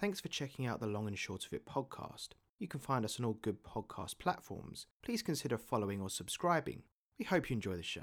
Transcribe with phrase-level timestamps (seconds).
[0.00, 2.28] Thanks for checking out the Long and Short of It podcast.
[2.60, 4.86] You can find us on all good podcast platforms.
[5.02, 6.82] Please consider following or subscribing.
[7.18, 8.02] We hope you enjoy the show.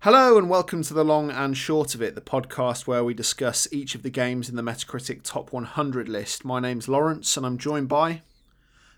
[0.00, 3.68] Hello and welcome to the Long and Short of It, the podcast where we discuss
[3.70, 6.46] each of the games in the Metacritic Top 100 list.
[6.46, 8.22] My name's Lawrence and I'm joined by.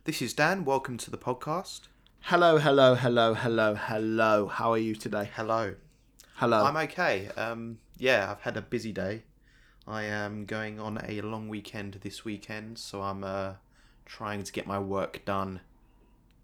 [0.04, 0.64] This is Dan.
[0.64, 1.88] Welcome to the podcast.
[2.20, 4.46] Hello, hello, hello, hello, hello.
[4.46, 5.28] How are you today?
[5.34, 5.74] Hello.
[6.38, 6.64] Hello.
[6.64, 7.30] I'm okay.
[7.36, 9.24] Um, yeah, I've had a busy day.
[9.88, 13.54] I am going on a long weekend this weekend, so I'm uh,
[14.06, 15.62] trying to get my work done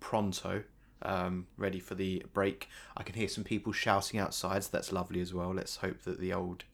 [0.00, 0.64] pronto,
[1.02, 2.68] um, ready for the break.
[2.96, 5.54] I can hear some people shouting outside, so that's lovely as well.
[5.54, 6.64] Let's hope that the old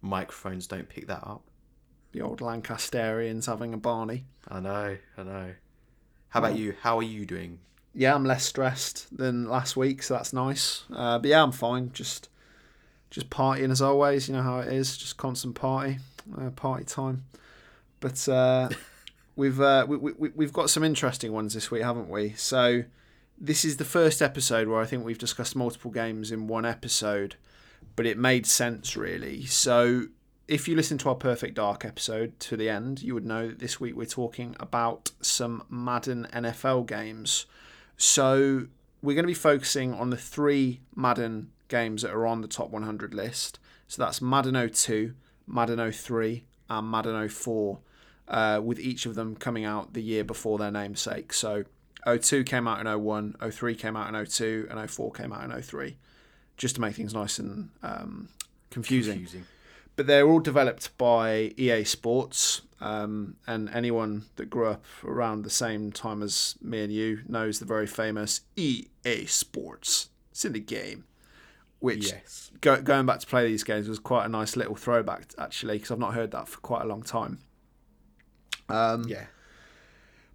[0.00, 1.42] microphones don't pick that up.
[2.12, 4.24] the old Lancasterians having a Barney.
[4.48, 5.52] I know, I know.
[6.30, 6.74] How about you?
[6.80, 7.58] How are you doing?
[7.92, 10.84] Yeah, I'm less stressed than last week, so that's nice.
[10.90, 11.90] Uh, but yeah, I'm fine.
[11.92, 12.29] Just
[13.10, 14.28] just partying as always.
[14.28, 14.96] You know how it is.
[14.96, 15.98] Just constant party,
[16.40, 17.24] uh, party time.
[18.00, 18.70] But uh,
[19.36, 22.30] we've uh, we, we, we've got some interesting ones this week, haven't we?
[22.34, 22.84] So
[23.38, 27.36] this is the first episode where I think we've discussed multiple games in one episode,
[27.96, 29.46] but it made sense really.
[29.46, 30.06] So
[30.46, 33.60] if you listen to our Perfect Dark episode to the end, you would know that
[33.60, 37.46] this week we're talking about some Madden NFL games.
[37.96, 38.66] So
[39.00, 42.70] we're going to be focusing on the three Madden games that are on the top
[42.70, 43.58] 100 list.
[43.88, 45.14] So that's Madden 02,
[45.46, 47.78] Madden 03, and Madden 04,
[48.28, 51.32] uh, with each of them coming out the year before their namesake.
[51.32, 51.64] So
[52.06, 55.62] 02 came out in 01, 03 came out in 02, and 04 came out in
[55.62, 55.96] 03,
[56.58, 58.28] just to make things nice and um,
[58.70, 59.46] confusing Confusing.
[59.96, 62.62] but they're all developed by EA Sports.
[62.82, 67.58] Um, and anyone that grew up around the same time as me and you knows
[67.58, 70.08] the very famous EA Sports.
[70.30, 71.04] It's in the game.
[71.80, 72.50] Which, Yes.
[72.60, 75.90] go, going back to play these games, was quite a nice little throwback, actually, because
[75.90, 77.38] I've not heard that for quite a long time.
[78.68, 79.26] Um, Yeah.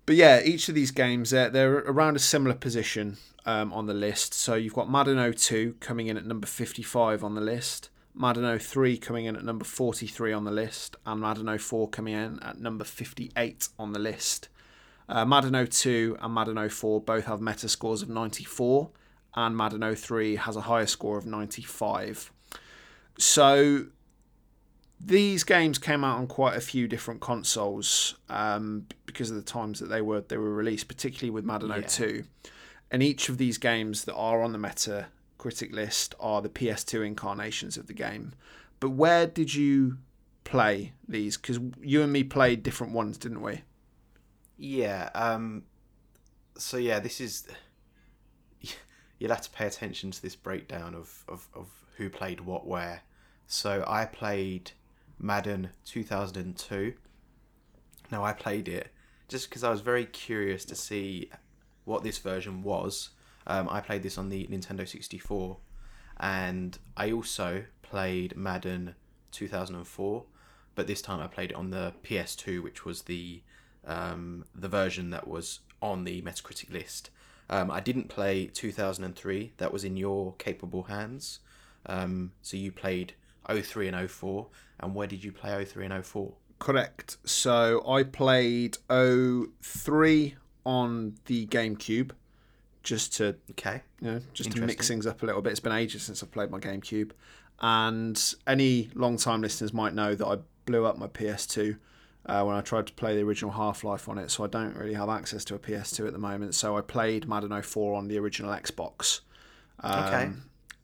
[0.06, 3.94] but yeah, each of these games they're, they're around a similar position um, on the
[3.94, 4.34] list.
[4.34, 8.98] So you've got Madden 02 coming in at number 55 on the list, Madden 03
[8.98, 12.84] coming in at number 43 on the list, and Madden 04 coming in at number
[12.84, 14.50] 58 on the list.
[15.08, 18.90] Uh, Madden 02 and Madden 04 both have meta scores of 94,
[19.36, 22.32] and Madden 03 has a higher score of 95.
[23.18, 23.88] So
[25.00, 29.80] these games came out on quite a few different consoles um, because of the times
[29.80, 31.82] that they were they were released, particularly with Madden Yeah.
[31.82, 32.24] 02.
[32.92, 37.78] And each of these games that are on the Metacritic list are the PS2 incarnations
[37.78, 38.34] of the game.
[38.80, 39.98] But where did you
[40.44, 41.36] play these?
[41.38, 43.64] Because you and me played different ones, didn't we?
[44.58, 45.10] Yeah.
[45.14, 45.64] Um.
[46.58, 47.48] So yeah, this is.
[49.20, 53.02] You'll have to pay attention to this breakdown of, of, of who played what where.
[53.48, 54.72] So I played
[55.20, 56.94] Madden 2002.
[58.12, 58.92] Now I played it
[59.28, 61.30] just because I was very curious to see
[61.86, 63.10] what this version was.
[63.48, 65.58] Um, I played this on the Nintendo 64,
[66.20, 68.96] and I also played Madden
[69.32, 70.24] 2004,
[70.74, 73.42] but this time I played it on the PS2, which was the
[73.86, 77.12] um, the version that was on the Metacritic list.
[77.50, 79.54] Um, I didn't play 2003.
[79.58, 81.40] That was in your capable hands.
[81.86, 83.14] Um, so you played
[83.50, 84.48] 03 and 04.
[84.80, 86.34] And where did you play 03 and 04?
[86.60, 87.18] Correct.
[87.26, 90.36] So I played 03
[90.66, 92.12] on the GameCube
[92.84, 93.82] just to Okay.
[94.02, 95.52] you know, just to mix things up a little bit.
[95.52, 97.12] It's been ages since I've played my GameCube,
[97.60, 101.78] and any long-time listeners might know that I blew up my PS2
[102.26, 104.32] uh, when I tried to play the original Half-Life on it.
[104.32, 106.56] So I don't really have access to a PS2 at the moment.
[106.56, 109.22] So I played Madden 04 on the original Xbox.
[109.80, 110.30] Um, Okay.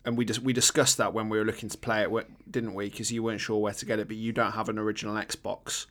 [0.03, 2.89] And we just we discussed that when we were looking to play it, didn't we?
[2.89, 5.85] Because you weren't sure where to get it, but you don't have an original Xbox.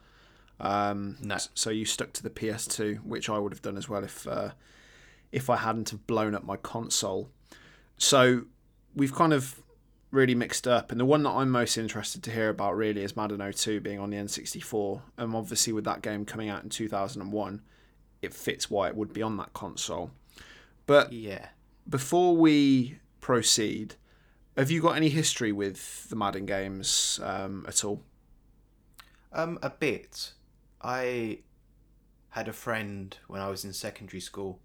[0.58, 1.36] Um, No.
[1.54, 4.50] So you stuck to the PS2, which I would have done as well if uh,
[5.30, 7.30] if I hadn't have blown up my console.
[7.98, 8.46] So
[8.96, 9.62] we've kind of
[10.10, 13.16] really mixed up, and the one that I'm most interested to hear about really is
[13.16, 17.62] Madden 02 being on the N64, and obviously with that game coming out in 2001,
[18.22, 20.10] it fits why it would be on that console.
[20.86, 21.48] But Yeah.
[21.88, 23.94] before we proceed,
[24.56, 28.02] have you got any history with the Madden games um, at all?
[29.32, 30.32] Um, a bit.
[30.82, 31.38] I
[32.30, 34.60] had a friend when I was in secondary school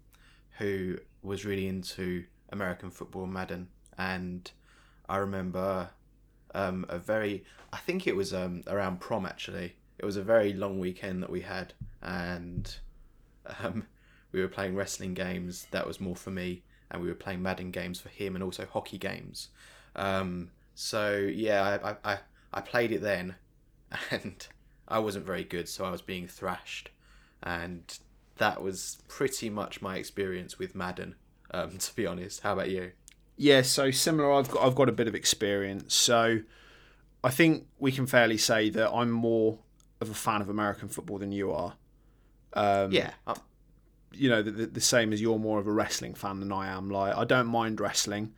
[0.58, 4.50] who was really into American football Madden, and
[5.08, 5.90] I remember
[6.54, 9.76] um, a very, I think it was um, around prom actually.
[9.98, 11.72] It was a very long weekend that we had,
[12.02, 12.74] and
[13.62, 13.86] um,
[14.32, 15.66] we were playing wrestling games.
[15.70, 18.66] That was more for me, and we were playing Madden games for him, and also
[18.66, 19.48] hockey games.
[19.94, 22.18] Um, So yeah, I, I,
[22.52, 23.36] I, played it then,
[24.10, 24.46] and
[24.86, 26.90] I wasn't very good, so I was being thrashed,
[27.42, 27.98] and
[28.36, 31.14] that was pretty much my experience with Madden.
[31.50, 32.92] Um, to be honest, how about you?
[33.36, 34.32] Yeah, so similar.
[34.32, 36.40] I've got I've got a bit of experience, so
[37.22, 39.58] I think we can fairly say that I'm more
[40.00, 41.74] of a fan of American football than you are.
[42.54, 43.34] Um, Yeah, uh,
[44.12, 46.68] you know, the, the, the same as you're more of a wrestling fan than I
[46.68, 46.90] am.
[46.90, 48.32] Like, I don't mind wrestling,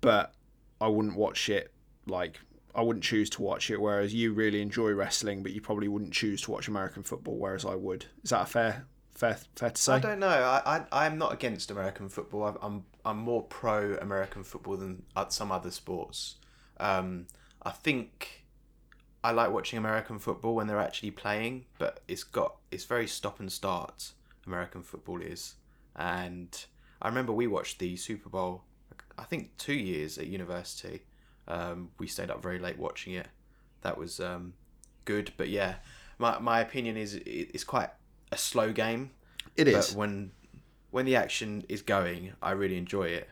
[0.00, 0.32] but
[0.80, 1.72] I wouldn't watch it.
[2.06, 2.38] Like,
[2.74, 3.80] I wouldn't choose to watch it.
[3.80, 7.36] Whereas you really enjoy wrestling, but you probably wouldn't choose to watch American football.
[7.36, 8.06] Whereas I would.
[8.22, 9.94] Is that a fair, fair, fair to say?
[9.94, 10.28] I don't know.
[10.28, 12.44] I, I I'm not against American football.
[12.44, 16.36] I'm I'm, I'm more pro American football than uh, some other sports.
[16.78, 17.26] Um,
[17.62, 18.44] I think
[19.24, 23.40] I like watching American football when they're actually playing, but it's got it's very stop
[23.40, 24.12] and start.
[24.46, 25.54] American football is,
[25.96, 26.66] and
[27.00, 28.64] I remember we watched the Super Bowl.
[29.16, 31.00] I think two years at university.
[31.48, 33.28] Um, we stayed up very late watching it.
[33.80, 34.52] That was um,
[35.06, 35.76] good, but yeah,
[36.18, 37.88] my my opinion is it's quite
[38.30, 39.12] a slow game
[39.56, 40.32] It but when
[40.90, 43.28] when the action is going, I really enjoy it.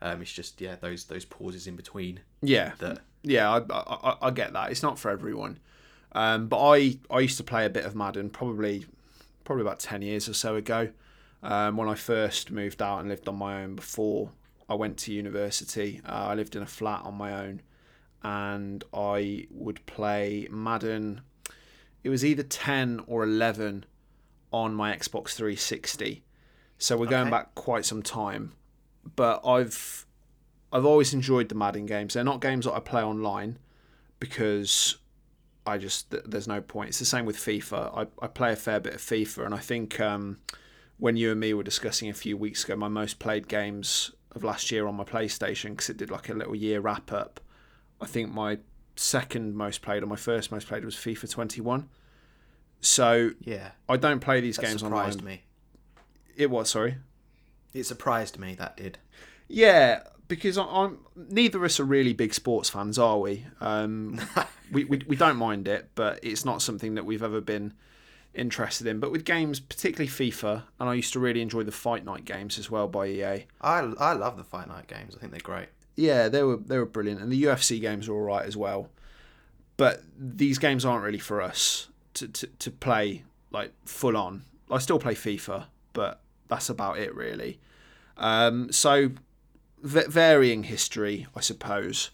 [0.00, 2.72] Um, it's just yeah, those those pauses in between Yeah.
[2.78, 4.70] that Yeah, I, I, I- get that.
[4.70, 5.58] It's not for everyone.
[6.12, 8.86] Um, but I, I used to play a bit of Madden probably
[9.44, 10.88] probably about 10 years or so ago
[11.42, 14.30] um, when I first moved out and lived on my own before
[14.68, 16.00] I went to university.
[16.06, 17.62] Uh, I lived in a flat on my own
[18.22, 21.22] and I would play Madden.
[22.04, 23.84] It was either 10 or 11
[24.52, 26.22] on my Xbox 360.
[26.78, 27.30] So we're going Okay.
[27.30, 28.52] back quite some time.
[29.16, 30.06] But I've
[30.72, 32.14] I've always enjoyed the Madden games.
[32.14, 33.58] They're not games that I play online
[34.20, 34.98] because
[35.66, 36.90] I just there's no point.
[36.90, 37.96] It's the same with FIFA.
[37.96, 40.38] I, I play a fair bit of FIFA, and I think um,
[40.98, 44.44] when you and me were discussing a few weeks ago, my most played games of
[44.44, 47.40] last year on my PlayStation because it did like a little year wrap up.
[48.00, 48.58] I think my
[48.94, 51.88] second most played or my first most played was FIFA 21.
[52.80, 55.34] So yeah, I don't play these that games surprised online.
[55.36, 55.42] me.
[56.38, 56.96] It was sorry.
[57.74, 58.96] It surprised me that did.
[59.48, 63.44] Yeah, because I, I'm neither of us are really big sports fans, are we?
[63.60, 64.20] Um,
[64.72, 67.74] we, we we don't mind it, but it's not something that we've ever been
[68.34, 69.00] interested in.
[69.00, 72.58] But with games, particularly FIFA, and I used to really enjoy the Fight Night games
[72.58, 73.46] as well by EA.
[73.60, 75.16] I I love the Fight Night games.
[75.16, 75.68] I think they're great.
[75.96, 78.90] Yeah, they were they were brilliant, and the UFC games are all right as well.
[79.76, 84.42] But these games aren't really for us to, to, to play like full on.
[84.70, 87.60] I still play FIFA, but that's about it really.
[88.16, 89.10] Um, so
[89.82, 92.10] v- varying history, I suppose.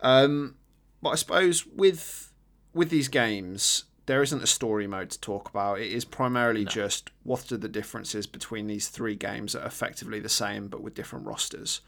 [0.00, 0.56] Um,
[1.02, 2.32] but I suppose with
[2.74, 5.80] with these games, there isn't a story mode to talk about.
[5.80, 10.20] It is primarily just what are the differences between these three games that are effectively
[10.20, 11.80] the same but with different rosters.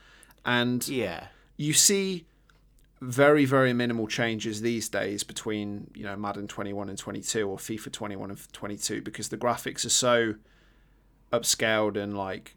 [0.44, 2.26] And Yeah, you see
[3.00, 7.92] very very minimal changes these days between you know Madden 21 and 22 or FIFA
[7.92, 10.34] 21 and 22 because the graphics are so
[11.32, 12.54] upscaled and like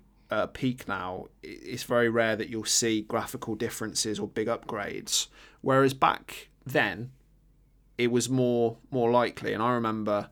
[0.53, 5.27] peak now it's very rare that you'll see graphical differences or big upgrades
[5.59, 7.11] whereas back then
[7.97, 10.29] it was more more likely and I remember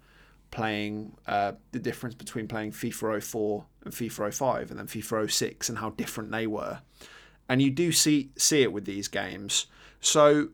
[0.52, 5.70] playing uh, the difference between playing FIFA 04 and FIFA 05 and then FIFA 06
[5.70, 6.80] and how different they were
[7.50, 9.66] and you do see see it with these games.
[10.00, 10.50] So,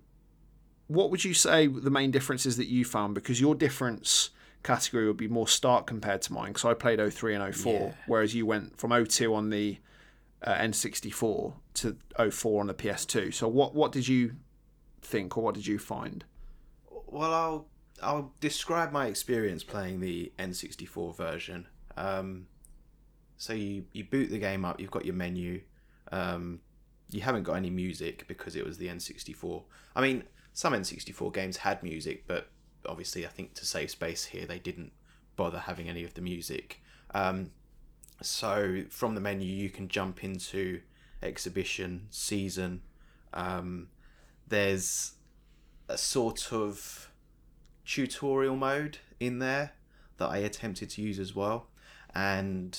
[0.87, 3.13] what would you say the main differences that you found?
[3.13, 4.29] Because your difference
[4.65, 6.49] category would be more stark compared to mine.
[6.49, 7.93] Because I played 03 and 04, Yeah.
[8.07, 9.77] whereas you went from 02 on the
[10.41, 11.97] uh, N64 to
[12.31, 13.33] 04 on the PS2.
[13.33, 14.35] So, what what did you
[15.01, 16.25] think, or what did you find?
[17.07, 17.67] Well, I'll
[18.03, 21.67] I'll describe my experience playing the N64 version.
[21.97, 22.47] Um,
[23.37, 24.79] so you you boot the game up.
[24.79, 25.61] You've got your menu.
[26.11, 26.59] Um,
[27.11, 29.63] you haven't got any music because it was the N64.
[29.95, 32.49] I mean, some N64 games had music, but
[32.87, 34.91] obviously, I think to save space here, they didn't
[35.35, 36.81] bother having any of the music.
[37.13, 37.51] Um,
[38.21, 40.81] so from the menu, you can jump into
[41.21, 42.81] exhibition, season.
[43.33, 43.89] Um,
[44.47, 45.13] there's
[45.87, 47.11] a sort of
[47.85, 49.73] tutorial mode in there
[50.17, 51.67] that I attempted to use as well.
[52.13, 52.77] And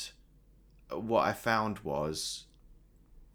[0.90, 2.44] what I found was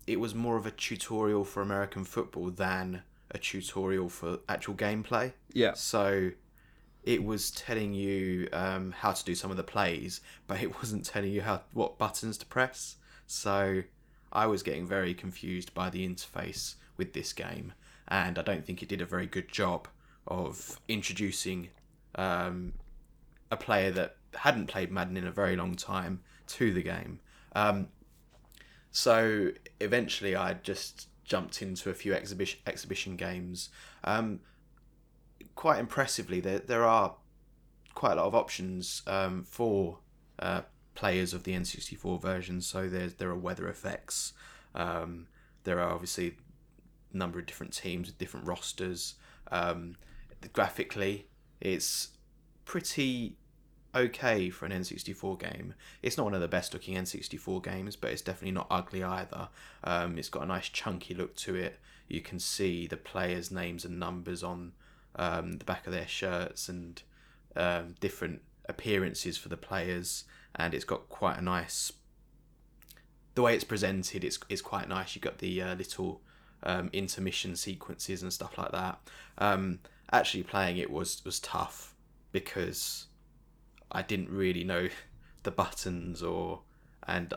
[0.07, 5.33] it was more of a tutorial for American football than a tutorial for actual gameplay.
[5.53, 6.31] Yeah, So
[7.03, 11.05] it was telling you um, how to do some of the plays, but it wasn't
[11.05, 12.97] telling you how what buttons to press.
[13.27, 13.83] So
[14.31, 17.73] I was getting very confused by the interface with this game,
[18.07, 19.87] and I don't think it did a very good job
[20.27, 21.69] of introducing
[22.15, 22.73] um,
[23.49, 27.19] a player that hadn't played Madden in a very long time to the game.
[27.55, 27.87] Um,
[28.91, 33.69] so eventually, I just jumped into a few exhibition exhibition games.
[34.03, 34.41] Um,
[35.61, 37.13] quite impressively, there there are
[37.93, 39.99] quite a lot of options um, for
[40.39, 40.61] uh,
[40.95, 42.61] players of the N64 version.
[42.61, 44.33] So there's there are weather effects.
[44.73, 45.27] Um,
[45.63, 46.37] there are obviously
[47.13, 49.13] a number of different teams with different rosters.
[49.51, 49.97] Um,
[50.51, 51.27] graphically,
[51.59, 52.07] it's
[52.65, 53.37] pretty
[53.93, 55.75] okay for an N64 game.
[56.01, 59.49] It's not one of the best looking N64 games, but it's definitely not ugly either.
[59.83, 61.77] Um, it's got a nice chunky look to it.
[62.07, 64.71] You can see the players' names and numbers on
[65.15, 67.01] um, the back of their shirts and
[67.55, 70.25] um, different appearances for the players,
[70.55, 71.91] and it's got quite a nice.
[73.35, 75.15] The way it's presented, it's is quite nice.
[75.15, 76.21] You've got the uh, little
[76.63, 78.99] um, intermission sequences and stuff like that.
[79.37, 79.79] Um,
[80.11, 81.95] actually, playing it was was tough
[82.31, 83.07] because
[83.91, 84.89] I didn't really know
[85.43, 86.61] the buttons or
[87.07, 87.33] and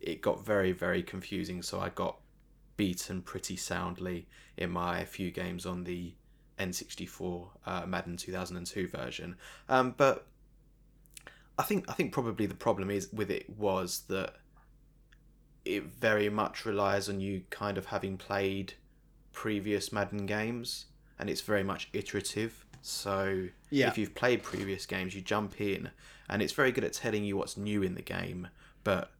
[0.00, 1.62] it got very very confusing.
[1.62, 2.18] So I got
[2.76, 6.12] beaten pretty soundly in my few games on the
[6.58, 9.36] N64 uh, Madden 2002 version.
[9.68, 10.26] Um, but
[11.58, 14.34] I think I think probably the problem is with it was that
[15.64, 18.74] it very much relies on you kind of having played
[19.32, 20.86] previous Madden games,
[21.18, 22.64] and it's very much iterative.
[22.82, 23.88] So Yeah.
[23.88, 25.90] if you've played previous games, you jump in,
[26.28, 28.48] and it's very good at telling you what's new in the game,
[28.84, 29.10] but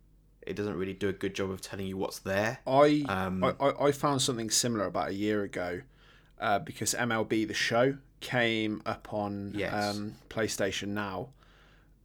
[0.42, 2.60] it doesn't really do a good job of telling you what's there.
[2.66, 5.80] I, Um, I I I found something similar about a year ago,
[6.40, 9.96] uh, because MLB the Show came up on Yes.
[9.96, 11.30] um, PlayStation Now,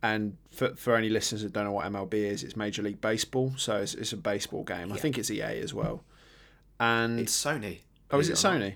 [0.03, 3.53] and for for any listeners that don't know what MLB is, it's Major League Baseball,
[3.57, 4.91] so it's, it's a baseball game.
[4.91, 6.03] I think it's EA as well,
[6.79, 7.79] and It's Sony.
[8.11, 8.33] oh, is it.
[8.33, 8.75] Sony?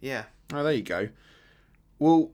[0.00, 0.24] Yeah.
[0.52, 1.08] Oh, there you go.
[1.98, 2.30] Well,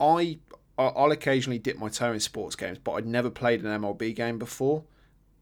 [0.00, 0.38] I
[0.78, 4.14] I- I'll occasionally dip my toe in sports games, but I'd never played an MLB
[4.16, 4.84] game before,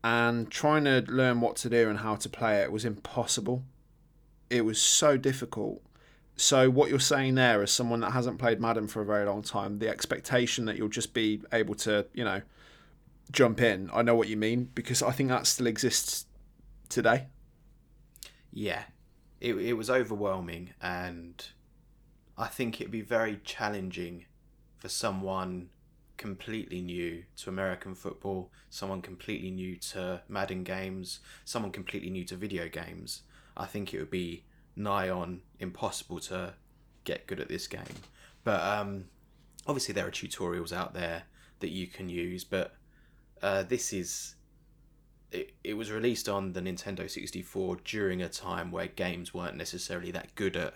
[0.02, 3.62] and trying to learn what to do and how to play it was impossible.
[4.50, 5.80] It was so difficult.
[6.40, 9.42] So what you're saying there, as someone that hasn't played Madden for a very long
[9.42, 12.42] time, the expectation that you'll just be able to, you know,
[13.32, 13.90] jump in.
[13.92, 16.26] I know what you mean because I think that still exists
[16.88, 17.26] today.
[18.52, 18.84] Yeah,
[19.40, 21.44] it it was overwhelming, and
[22.36, 24.26] I think it'd be very challenging
[24.76, 25.70] for someone
[26.16, 32.36] completely new to American football, someone completely new to Madden games, someone completely new to
[32.36, 33.22] video games.
[33.56, 34.44] I think it would be
[34.78, 36.54] nigh on impossible to
[37.04, 37.82] get good at this game.
[38.44, 39.04] But um,
[39.66, 41.24] obviously, there are tutorials out there
[41.60, 42.74] that you can use, but
[43.42, 44.36] uh, this is
[45.30, 50.10] it, it was released on the Nintendo 64 during a time where games weren't necessarily
[50.12, 50.74] that good at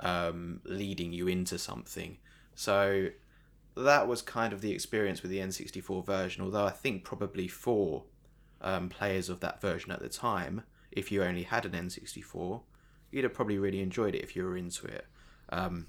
[0.00, 2.18] um, leading you into something.
[2.54, 3.08] So
[3.76, 8.04] that was kind of the experience with the N64 version, although I think probably for
[8.60, 12.60] um, players of that version at the time, if you only had an N64,
[13.10, 15.06] you'd have probably really enjoyed it if you were into it.
[15.48, 15.86] Um,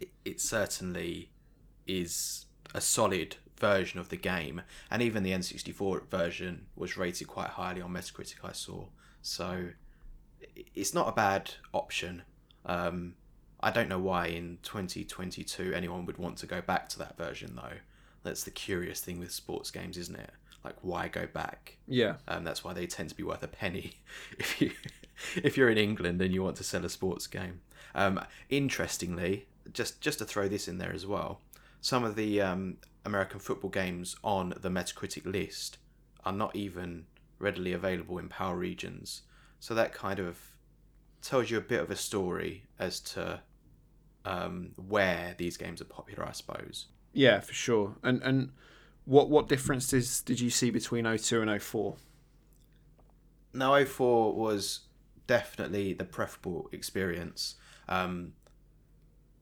[0.00, 1.30] it, it certainly
[1.86, 7.50] is a solid version of the game, and even the N64 version was rated quite
[7.50, 8.36] highly on Metacritic.
[8.44, 8.86] I saw,
[9.22, 9.68] so
[10.74, 12.22] it's not a bad option.
[12.66, 13.14] Um,
[13.60, 17.56] I don't know why in 2022 anyone would want to go back to that version
[17.56, 17.78] though.
[18.22, 20.30] That's the curious thing with sports games, isn't it?
[20.64, 21.78] Like, why go back?
[21.86, 22.16] Yeah.
[22.26, 23.94] Um, that's why they tend to be worth a penny
[24.38, 24.72] if you
[25.36, 27.60] if you're in England and you want to sell a sports game.
[27.94, 31.40] Um, interestingly, just just to throw this in there as well,
[31.80, 35.78] some of the um, American football games on the Metacritic list
[36.24, 37.06] are not even
[37.38, 39.22] readily available in PAL regions.
[39.60, 40.38] So that kind of
[41.22, 43.40] tells you a bit of a story as to
[44.24, 46.86] um, where these games are popular, I suppose.
[47.12, 47.96] Yeah, for sure.
[48.02, 48.52] And and
[49.04, 51.96] what what differences did you see between 02 and 04?
[53.54, 54.80] No, 04 was
[55.28, 57.54] definitely the preferable experience.
[57.88, 58.32] Um,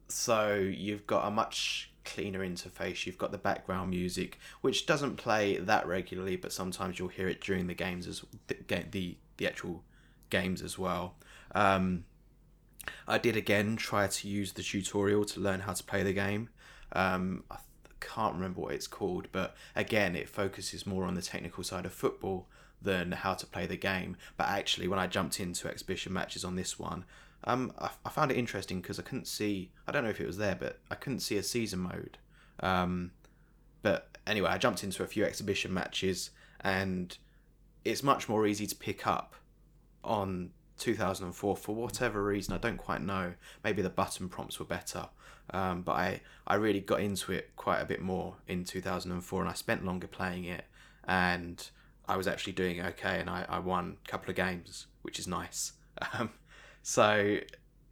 [0.07, 3.07] so you've got a much cleaner interface.
[3.07, 7.41] You've got the background music, which doesn't play that regularly, but sometimes you'll hear it
[7.41, 9.83] during the games as the the, the actual
[10.29, 11.15] games as well.
[11.55, 12.05] Um,
[13.07, 16.49] I did again try to use the tutorial to learn how to play the game.
[16.93, 17.57] Um, I
[17.99, 21.91] can't remember what it's called, but again, it focuses more on the technical side of
[21.91, 22.47] football
[22.81, 24.17] than how to play the game.
[24.37, 27.05] But actually, when I jumped into exhibition matches on this one,
[27.43, 29.71] um, I, I found it interesting because I couldn't see.
[29.87, 32.17] I don't know if it was there, but I couldn't see a season mode.
[32.59, 33.11] Um,
[33.81, 36.31] but anyway, I jumped into a few exhibition matches,
[36.61, 37.17] and
[37.85, 39.35] it's much more easy to pick up
[40.03, 42.53] on 2004 for whatever reason.
[42.53, 43.33] I don't quite know.
[43.63, 45.09] Maybe the button prompts were better.
[45.51, 49.49] Um, but I, I really got into it quite a bit more in 2004 and
[49.49, 50.65] I spent longer playing it
[51.05, 51.69] and
[52.07, 55.27] I was actually doing okay and I, I won a couple of games, which is
[55.27, 55.73] nice.
[56.13, 56.29] Um,
[56.83, 57.39] so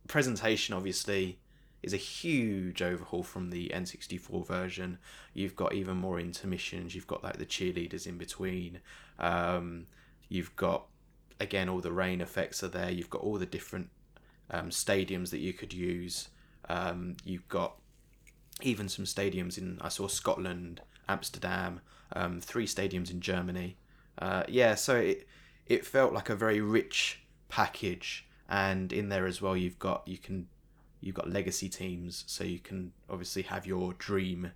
[0.08, 1.40] presentation obviously
[1.82, 4.98] is a huge overhaul from the N64 version.
[5.34, 6.96] You've got even more intermissions.
[6.96, 8.80] You've got like the cheerleaders in between.
[9.20, 9.88] Um,
[10.30, 10.86] you've got
[11.40, 12.90] again all the rain effects are there.
[12.90, 13.90] You've got all the different
[14.50, 16.30] um, stadiums that you could use.
[16.70, 17.76] Um, you've got
[18.62, 21.82] even some stadiums in I saw Scotland, Amsterdam,
[22.14, 23.78] um, three stadiums in Germany.
[24.18, 25.28] Uh, yeah, so it
[25.66, 30.18] it felt like a very rich package, and in there as well you've got you
[30.18, 30.48] can
[31.02, 34.52] you've got legacy teams, so you can obviously have your dream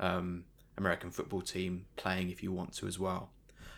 [0.00, 0.44] um,
[0.76, 3.30] American football team playing if you want to as well.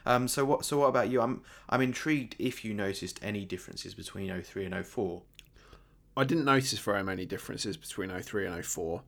[0.07, 1.21] Um, so what so what about you?
[1.21, 5.23] I'm I'm intrigued if you noticed any differences between 03 and 04.
[6.17, 9.03] I didn't notice very many differences between 03 and 04.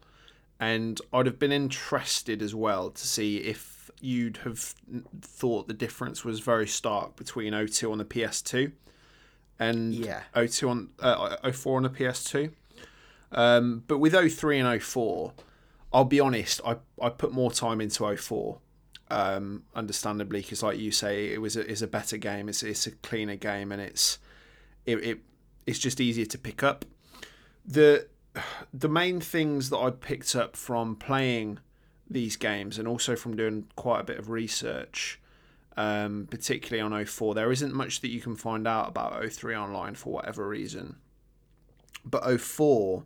[0.61, 4.75] And I'd have been interested as well to see if you'd have
[5.21, 8.73] thought the difference was very stark between O2 on the PS2
[9.59, 10.23] and Yeah.
[10.35, 12.53] 02 on uh, 04 on the PS2.
[13.33, 15.33] Um, but with 03 and 04,
[15.93, 18.59] I'll be honest, I, I put more time into 04.
[19.13, 22.49] Um, understandably, because like you say, it was a, it's a better game.
[22.49, 24.19] It's it's a cleaner game, and it's
[24.87, 25.19] it, it
[25.67, 26.85] it's just easier to pick up.
[27.67, 28.07] The
[28.73, 31.59] the main things that I picked up from playing
[32.11, 35.21] these games and also from doing quite a bit of research,
[35.77, 39.95] um, particularly on 04, there isn't much that you can find out about 03 online
[39.95, 40.97] for whatever reason.
[42.05, 43.05] But 04,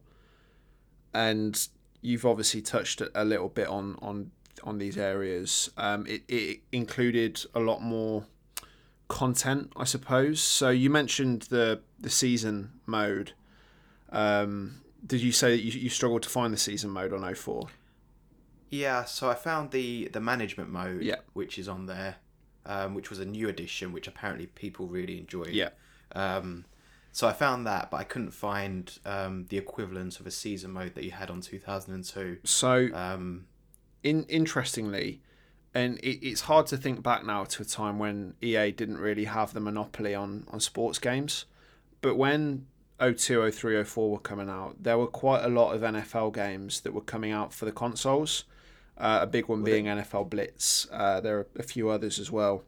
[1.13, 1.69] and
[2.01, 4.31] you've obviously touched a little bit on on
[4.63, 5.71] on these areas.
[5.77, 8.25] Um, it, it included a lot more
[9.09, 10.41] content, I suppose.
[10.41, 13.33] So you mentioned the the season mode.
[14.11, 17.67] Um, did you say that you, you struggled to find the season mode on 04?
[18.75, 21.21] Yeah, so I found the the management mode, Yeah.
[21.33, 22.17] which is on there,
[22.67, 25.51] um, which was a new addition, which apparently people really enjoyed.
[25.51, 25.71] Yeah.
[26.15, 26.65] Um,
[27.13, 30.95] so I found that, but I couldn't find um, the equivalent of a season mode
[30.97, 32.39] that you had on 2002.
[32.45, 33.47] So Um,
[34.03, 35.23] in interestingly,
[35.73, 39.25] and it, it's hard to think back now to a time when EA didn't really
[39.27, 41.45] have the monopoly on, on sports games.
[42.01, 42.67] But when
[43.01, 46.93] 02, 03, 04 were coming out, there were quite a lot of NFL games that
[46.93, 48.45] were coming out for the consoles.
[48.97, 50.87] Uh, a big one being NFL Blitz.
[50.93, 52.65] Uh, there are a few others as well.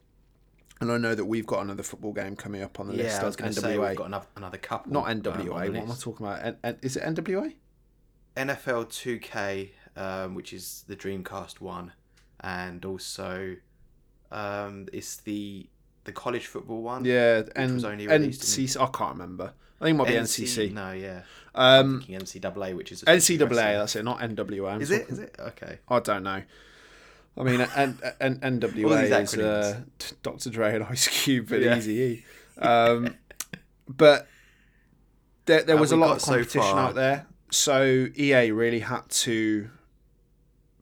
[0.81, 3.17] And I know that we've got another football game coming up on the list.
[3.17, 4.93] yeah, I was going to say we've got another, another couple.
[4.93, 5.45] Not um, NWA.
[5.45, 6.45] the what am I talking about?
[6.45, 7.55] N- N- is it NWA?
[8.37, 11.93] NFL 2K, um, which is the Dreamcast one,
[12.41, 13.57] and also
[14.31, 15.69] um, it's the
[16.05, 17.05] the college football one.
[17.05, 19.55] Yeah, and was only released in- I can't remember.
[19.81, 20.73] I think it might be NCC.
[20.73, 21.23] No, yeah.
[21.55, 24.73] Um, NCAA, which is NCAA, that's it, not NWA.
[24.73, 25.01] I'm Is it?
[25.01, 25.37] talking- Is it?
[25.39, 25.79] Okay.
[25.89, 26.43] I don't know.
[27.39, 29.81] I mean, N- N- NWA is uh,
[30.23, 30.49] Dr.
[30.51, 31.77] Dre and Ice Cube and Yeah.
[31.77, 32.25] Easy E.
[32.59, 33.15] Um,
[33.89, 34.27] but
[35.45, 36.79] there, there was a lot of competition far.
[36.89, 37.27] out there.
[37.51, 39.69] So EA really had to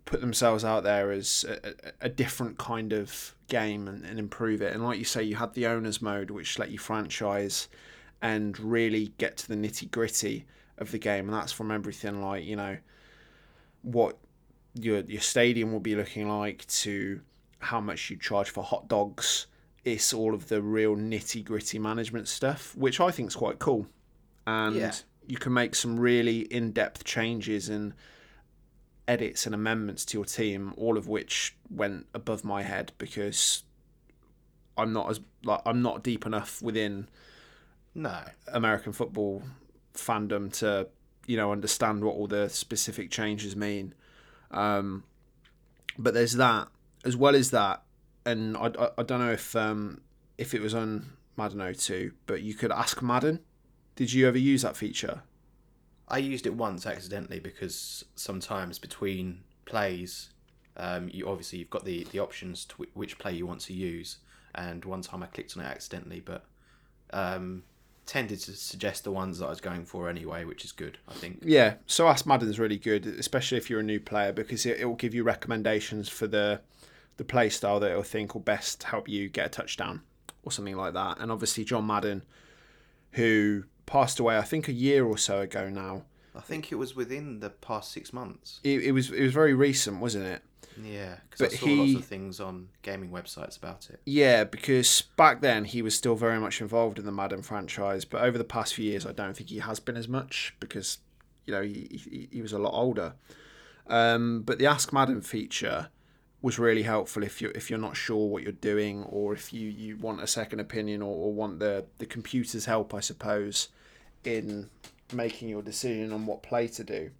[0.04, 4.62] put themselves out there as a, a, a different kind of game and, and improve
[4.62, 4.72] it.
[4.74, 7.68] And like you say, you had the owners mode, which let you franchise
[8.24, 10.46] and really get to the nitty gritty
[10.78, 11.26] of the game.
[11.28, 12.78] And that's from everything like, you know,
[13.82, 14.16] what
[14.74, 17.20] your your stadium will be looking like to
[17.58, 19.46] how much you charge for hot dogs.
[19.84, 23.86] It's all of the real nitty gritty management stuff, which I think is quite cool.
[24.46, 24.94] And Yeah.
[25.26, 27.92] you can make some really in depth changes and
[29.06, 33.64] edits and amendments to your team, all of which went above my head because
[34.78, 37.08] I'm not as like I'm not deep enough within
[37.94, 38.22] No.
[38.48, 39.42] American football
[39.94, 40.88] fandom to
[41.26, 43.94] you know understand what all the specific changes mean.
[44.50, 45.04] Um,
[45.98, 46.68] but there's that
[47.04, 47.82] as well as that,
[48.26, 50.00] and I, I, I don't know if um,
[50.38, 53.40] if it was on Madden 02, but you could ask Madden.
[53.96, 55.22] Did you ever use that feature?
[56.08, 60.30] I used it once accidentally because sometimes between plays,
[60.76, 63.72] um, you obviously you've got the the options to wh- which play you want to
[63.72, 64.18] use,
[64.54, 66.44] and one time I clicked on it accidentally, but
[67.12, 67.62] um,
[68.06, 70.98] tended to suggest the ones that I was going for anyway, which is good.
[71.08, 71.40] I think.
[71.42, 74.84] Yeah, so Ask Madden's really good, especially if you're a new player, because it, it
[74.84, 76.60] will give you recommendations for the
[77.16, 80.02] the play style that it'll think will best help you get a touchdown
[80.42, 81.18] or something like that.
[81.20, 82.24] And obviously John Madden,
[83.12, 86.02] who passed away, I think a year or so ago now.
[86.34, 88.58] I think it was within the past six months.
[88.64, 90.42] It, it was it was very recent, wasn't it?
[90.82, 94.00] Yeah, because I saw lots of things on gaming websites about it.
[94.06, 98.22] Yeah, because back then he was still very much involved in the Madden franchise, but
[98.22, 100.98] over the past few years, I don't think he has been as much because
[101.46, 103.14] you know he he, he was a lot older.
[103.86, 105.88] Um, but the Ask Madden feature
[106.42, 109.68] was really helpful if you if you're not sure what you're doing or if you,
[109.68, 113.68] you want a second opinion or, or want the the computer's help, I suppose.
[114.24, 114.70] in
[115.12, 117.10] making your decision on what play to do.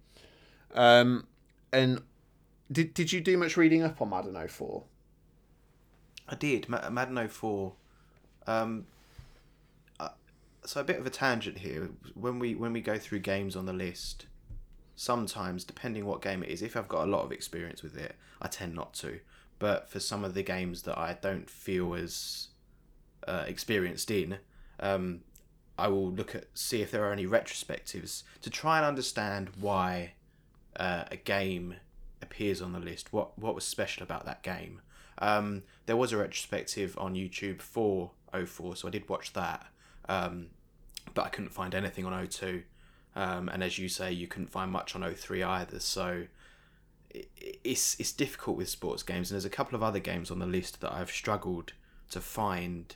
[0.73, 1.27] Um,
[1.71, 2.01] and
[2.71, 4.83] did did you do much reading up on Madden 04?
[6.27, 6.67] I did.
[6.67, 7.73] Ma- Madden 04.
[8.47, 8.85] Um,
[9.99, 10.09] uh,
[10.65, 11.89] so a bit of a tangent here.
[12.13, 14.25] When we when we go through games on the list,
[14.95, 18.15] sometimes depending what game it is, if I've got a lot of experience with it,
[18.41, 19.19] I tend not to.
[19.59, 22.49] But for some of the games that I don't feel as
[23.27, 24.39] uh, experienced in,
[24.79, 25.21] um,
[25.77, 30.13] I will look at see if there are any retrospectives to try and understand why
[30.77, 31.75] uh, a game
[32.21, 33.13] appears on the list.
[33.13, 34.81] What what was special about that game?
[35.17, 39.65] Um, there was a retrospective on YouTube for 04, so I did watch that,
[40.09, 40.47] um,
[41.13, 42.63] but I couldn't find anything on 02.
[43.15, 45.79] Um, and as you say, you couldn't find much on 03 either.
[45.79, 46.25] So
[47.09, 47.29] it,
[47.63, 50.45] it's it's difficult with sports games, and there's a couple of other games on the
[50.45, 51.73] list that I've struggled
[52.11, 52.95] to find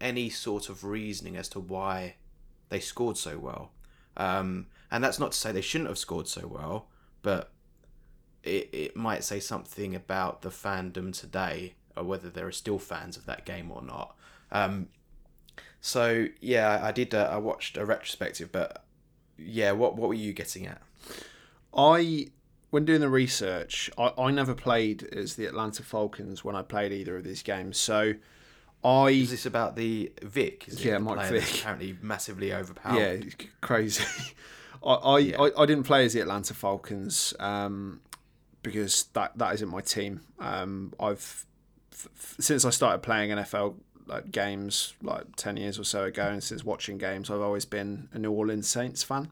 [0.00, 2.14] any sort of reasoning as to why
[2.68, 3.72] they scored so well.
[4.16, 6.88] Um, and that's not to say they shouldn't have scored so well,
[7.22, 7.50] but
[8.42, 13.16] it, it might say something about the fandom today or whether there are still fans
[13.16, 14.16] of that game or not.
[14.52, 14.88] Um,
[15.80, 17.14] so yeah, I did.
[17.14, 18.84] Uh, I watched a retrospective, but
[19.38, 20.82] yeah, what what were you getting at?
[21.74, 22.28] I
[22.70, 26.92] when doing the research, I, I never played as the Atlanta Falcons when I played
[26.92, 27.78] either of these games.
[27.78, 28.14] So
[28.84, 30.66] I Is this about the Vick?
[30.68, 31.60] Yeah, Mike Vick.
[31.60, 33.24] Apparently massively overpowered.
[33.24, 34.04] yeah, crazy.
[34.84, 35.40] I I, Yeah.
[35.40, 38.00] I I didn't play as the Atlanta Falcons um,
[38.62, 40.20] because that that isn't my team.
[40.38, 41.46] Um, I've
[41.92, 43.74] f- since I started playing NFL
[44.06, 48.08] like games like ten years or so ago, and since watching games, I've always been
[48.12, 49.30] a New Orleans Saints fan.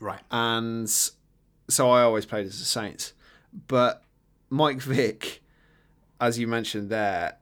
[0.00, 0.20] Right.
[0.32, 0.90] and
[1.68, 3.12] so I always played as the Saints.
[3.68, 4.02] But
[4.50, 5.42] Mike Vick,
[6.20, 7.36] as you mentioned there,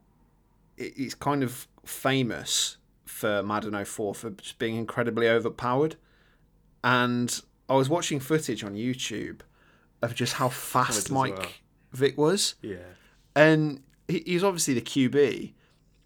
[0.77, 2.77] he's kind of famous
[3.07, 5.97] for Madden 04 for being incredibly overpowered.
[6.85, 9.41] And I was watching footage on YouTube
[10.03, 11.47] of just how fast Mike well.
[11.93, 12.55] Vick was.
[12.63, 12.77] Yeah.
[13.37, 15.53] And he, he's obviously the QB.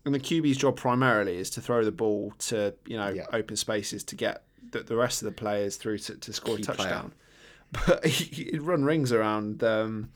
[0.07, 3.26] And the QB's job primarily is to throw the ball to, you know, Yeah.
[3.33, 6.62] open spaces to get the, the rest of the players through to, to score Key
[6.62, 6.76] a player.
[6.88, 7.12] touchdown.
[7.87, 10.11] But he, he'd run rings around um,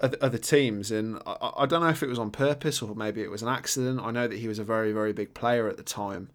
[0.00, 0.90] other, other teams.
[0.90, 3.42] And I- I, I don't know if it was on purpose or maybe it was
[3.42, 4.00] an accident.
[4.00, 6.30] I know that he was a very, very big player at the time.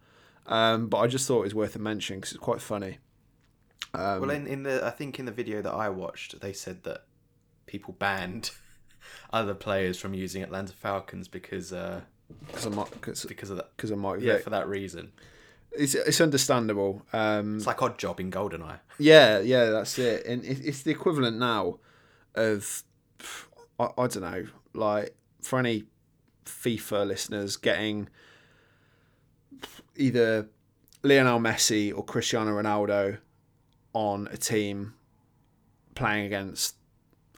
[0.46, 2.98] Um, but I just thought it was worth a mention because it's quite funny.
[3.94, 6.82] Um, Well, in, in the I think in the video that I watched, they said
[6.84, 7.04] that
[7.66, 8.50] people banned
[9.32, 12.02] other players from using Atlanta Falcons because uh,
[12.46, 13.76] because of, Mike- 'cause- because of that.
[13.76, 14.44] 'cause of Mike Yeah, Vick.
[14.44, 15.12] for that reason.
[15.72, 17.02] It's, it's understandable.
[17.12, 18.80] Um, It's like Odd Job in Goldeneye.
[18.98, 20.26] Yeah, yeah, that's it.
[20.26, 21.78] And it, it's the equivalent now
[22.34, 22.82] of
[23.78, 25.84] I, I don't know, like for any
[26.44, 28.08] FIFA listeners getting
[29.96, 30.48] either
[31.02, 33.18] Lionel Messi or Cristiano Ronaldo
[33.92, 34.94] on a team
[35.94, 36.76] playing against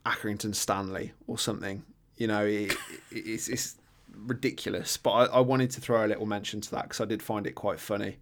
[0.05, 1.85] Accrington Stanley or something.
[2.17, 2.77] You know, it, it,
[3.11, 3.77] it's, it's
[4.15, 4.97] ridiculous.
[4.97, 7.47] But I, I wanted to throw a little mention to that because I did find
[7.47, 8.19] it quite funny.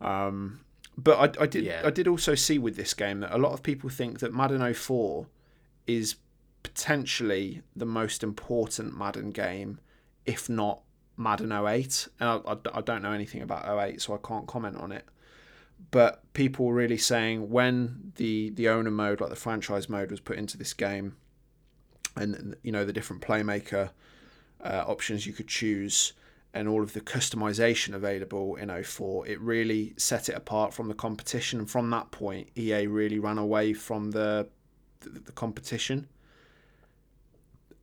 [0.00, 0.60] Um,
[0.96, 1.82] but I, I did Yeah.
[1.84, 4.72] I did also see with this game that a lot of people think that Madden
[4.72, 5.26] 04
[5.86, 6.16] is
[6.62, 9.80] potentially the most important Madden game,
[10.26, 10.82] if not
[11.16, 12.08] Madden 08.
[12.18, 15.04] And I, I, I don't know anything about 08, so I can't comment on it.
[15.90, 20.20] But people were really saying when the, the owner mode, like the franchise mode, was
[20.20, 21.16] put into this game,
[22.16, 23.90] and you know the different playmaker
[24.62, 26.12] uh, options you could choose,
[26.52, 30.94] and all of the customization available in 04, it really set it apart from the
[30.94, 31.60] competition.
[31.60, 34.48] And from that point, EA really ran away from the
[35.00, 36.08] the, the competition.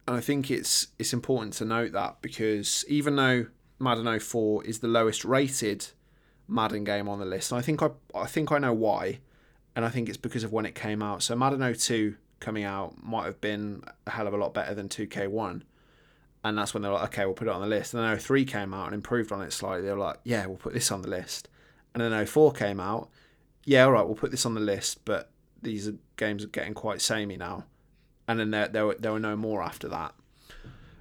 [0.07, 3.47] And I think it's it's important to note that because even though
[3.79, 5.87] Madden 04 is the lowest rated
[6.47, 9.19] Madden game on the list, and I think I I think I know why,
[9.75, 11.23] and I think it's because of when it came out.
[11.23, 14.87] So Madden 02 coming out might have been a hell of a lot better than
[14.87, 15.63] 2K1
[16.47, 17.93] and that's when they're like, okay, we'll put it on the list.
[17.93, 19.85] And then 03 came out and improved on it slightly.
[19.85, 21.49] They were like, yeah, we'll put this on the list.
[21.93, 23.09] And then 04 came out,
[23.65, 25.29] yeah, all right, we'll put this on the list, but
[25.61, 27.65] these games are getting quite samey now.
[28.27, 30.13] And then there, there, were, there were no more after that.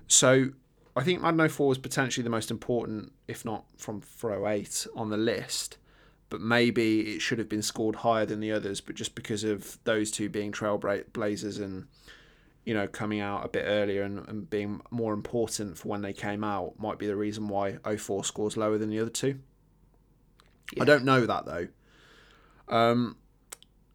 [0.09, 0.51] So
[0.97, 5.11] I think Madden 04 was potentially the most important, if not from for 08, on
[5.11, 5.77] the list.
[6.31, 9.79] But maybe it should have been scored higher than the others, but just because of
[9.85, 11.87] those two being trailblazers and
[12.65, 16.13] you know, coming out a bit earlier and, and being more important for when they
[16.13, 19.39] came out might be the reason why 04 scores lower than the other two.
[20.81, 21.69] I don't know that though.
[22.69, 23.19] Um,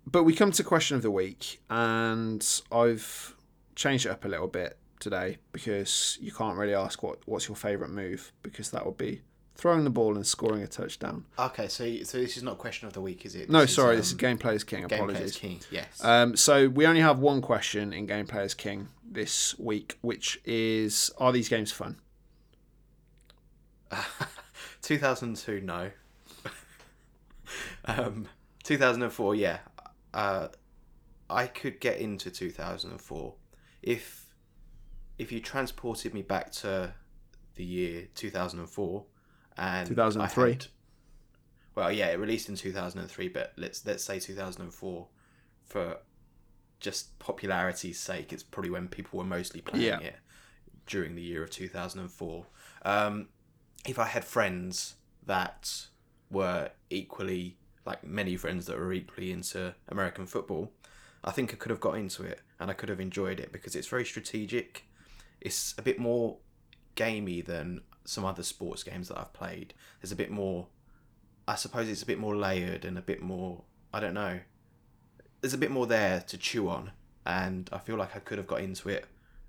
[0.07, 3.35] but we come to question of the week, and I've
[3.75, 7.57] changed it up a little bit today because you can't really ask what what's your
[7.57, 9.21] favourite move because that would be
[9.55, 11.25] throwing the ball and scoring a touchdown.
[11.37, 13.49] Okay, so so this is not question of the week, is it?
[13.49, 14.87] No, This is, sorry, um, this is Game Players King.
[14.87, 15.17] Game Apologies.
[15.17, 15.59] Players King.
[15.69, 16.03] Yes.
[16.03, 21.11] Um, so we only have one question in Game Players King this week, which is:
[21.17, 21.97] Are these games fun?
[24.81, 25.91] 2002, no.
[27.85, 28.27] um,
[28.63, 29.59] 2004, yeah.
[30.13, 30.47] Uh,
[31.29, 33.33] I could get into 2004
[33.81, 34.25] if
[35.21, 36.93] if you transported me back to
[37.55, 39.05] the year 2004
[39.57, 40.51] and 2003.
[40.53, 40.65] had-
[41.75, 45.07] well, yeah, it released in 2003, but let's let's say 2004
[45.63, 45.97] for
[46.79, 48.33] just popularity's sake.
[48.33, 49.99] It's probably when people were mostly playing Yeah.
[49.99, 50.15] it
[50.87, 52.45] during the year of 2004.
[52.83, 53.29] Um,
[53.87, 55.87] if I had friends that
[56.29, 60.71] were equally like many friends that were equally into American football,
[61.23, 63.75] I think I could have got into it and I could have enjoyed it because
[63.75, 64.85] it's very strategic.
[65.41, 66.37] It's a bit more
[66.95, 69.73] gamey than some other sports games that I've played.
[70.01, 70.67] There's a bit more
[71.47, 74.39] I suppose it's a bit more layered and a bit more I don't know.
[75.41, 76.91] There's a bit more there to chew on
[77.25, 79.05] and I feel like I could have got into it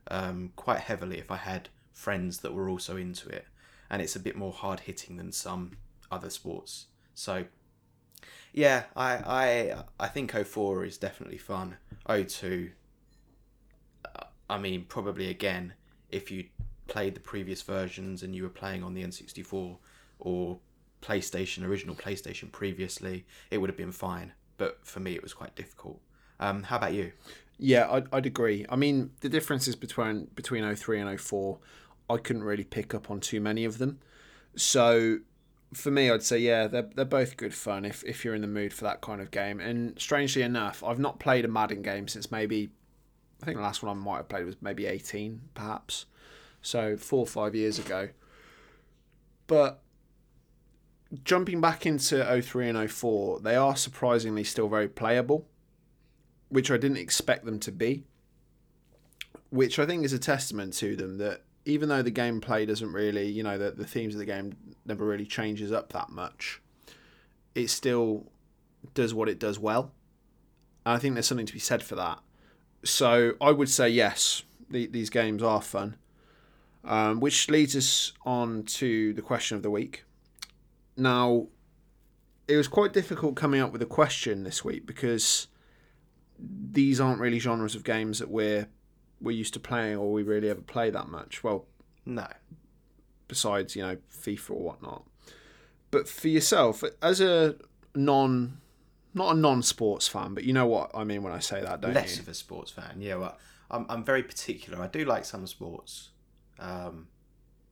[0.09, 3.47] um, quite heavily if I had friends that were also into it.
[3.91, 5.73] And it's a bit more hard hitting than some
[6.11, 6.87] other sports.
[7.15, 7.45] So
[8.53, 11.77] yeah, I I I think 04 is definitely fun.
[12.09, 12.71] 02
[14.05, 15.75] uh, I mean probably again
[16.13, 16.45] if you
[16.87, 19.77] played the previous versions and you were playing on the N64
[20.19, 20.59] or
[21.01, 24.33] PlayStation original PlayStation previously, it would have been fine.
[24.59, 26.01] But for me it was quite difficult.
[26.39, 27.13] Um, how about you?
[27.59, 28.67] Yeah, I'd, I'd agree.
[28.69, 31.59] I mean, the differences between between 03 and 04,
[32.11, 34.01] I couldn't really pick up on too many of them.
[34.57, 35.19] So
[35.73, 38.49] for me, I'd say yeah, they're they're both good fun if if you're in the
[38.49, 39.61] mood for that kind of game.
[39.61, 42.71] And strangely enough, I've not played a Madden game since maybe
[43.43, 46.07] I think the last one I might have played was maybe 18, perhaps.
[46.63, 48.11] So four or five years ago.
[49.49, 49.83] But
[51.25, 55.47] jumping back into 03 and 04, they are surprisingly still very playable
[56.53, 58.05] which I didn't expect them to be.
[59.49, 63.27] Which I think is a testament to them that even though the gameplay doesn't really,
[63.27, 66.61] you know, the, the themes of the game never really changes up that much,
[67.55, 68.31] it still
[68.93, 69.93] does what it does well.
[70.85, 72.19] And I think there's something to be said for that.
[72.85, 75.97] So I would say yes, the, these games are fun.
[76.85, 80.05] Um, which leads us on to the question of the week.
[80.97, 81.47] Now,
[82.49, 85.47] it was quite difficult coming up with a question this week because
[86.41, 88.67] these aren't really genres of games that we're
[89.21, 91.45] we're used to playing or we really ever play that much.
[91.45, 91.67] Well,
[92.05, 92.27] No.
[93.29, 95.05] besides you know FIFA or whatnot.
[95.93, 97.55] But for yourself, as a
[97.95, 98.59] non,
[99.15, 101.95] not a non-sports fan, but you know what I mean when I say that, don't
[101.95, 102.23] less you?
[102.23, 102.97] of a sports fan.
[103.01, 103.39] Yeah, well,
[103.71, 104.81] I'm I'm very particular.
[104.83, 106.11] I do like some sports,
[106.59, 107.09] um,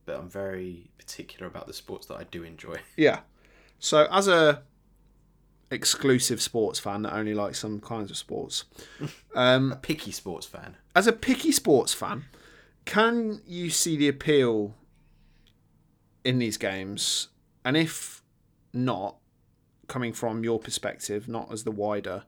[0.05, 2.77] but I'm very particular about the sports that I do enjoy.
[2.97, 3.21] Yeah.
[3.79, 4.61] So as a
[5.71, 8.65] exclusive sports fan that only likes some kinds of sports,
[9.35, 10.75] um, A picky sports fan.
[10.95, 12.25] as a picky sports fan,
[12.85, 14.75] can you see the appeal
[16.23, 17.29] in these games?
[17.63, 18.21] And if
[18.73, 19.15] not,
[19.91, 22.23] coming from your perspective, not as the wider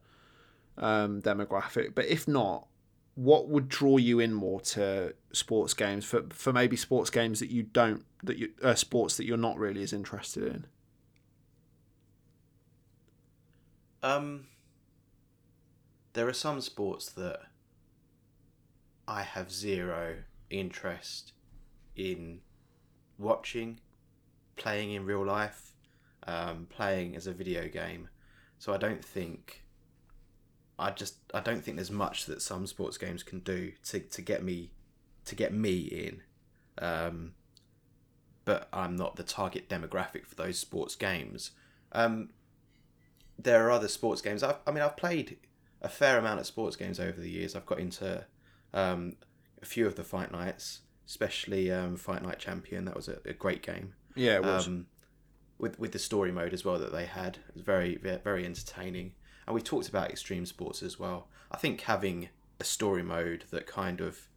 [0.78, 2.67] um, demographic, but if not,
[3.15, 7.49] what would draw you in more to sports games for for maybe sports games that
[7.49, 10.65] you don't that you uh, sports that you're not really as interested in?
[14.02, 14.47] Um,
[16.12, 17.43] there are some sports that
[19.08, 20.17] I have zero
[20.49, 21.32] interest
[21.95, 22.41] in
[23.17, 23.80] watching,
[24.58, 25.72] playing in real life,
[26.27, 28.09] um, playing as a video game.
[28.59, 29.63] So I don't think
[30.79, 34.21] I just I don't think there's much that some sports games can do to, to
[34.21, 34.71] get me
[35.25, 36.21] to get me in.
[36.83, 37.33] Um,
[38.45, 41.51] but I'm not the target demographic for those sports games.
[41.91, 42.29] Um,
[43.39, 44.43] there are other sports games.
[44.43, 45.38] I've, I mean, I've played
[45.81, 47.55] a fair amount of sports games over the years.
[47.55, 48.25] I've got into
[48.73, 49.15] um,
[49.62, 52.86] a few of the Fight Nights, especially um, Fight Night Champion.
[52.86, 53.93] That was a, a great game.
[54.15, 54.67] Yeah, it was.
[54.67, 54.88] Um,
[55.58, 59.13] with with the story mode as well that they had, it was very very entertaining.
[59.46, 61.28] And we talked about extreme sports as well.
[61.52, 64.30] I think having a story mode that kind of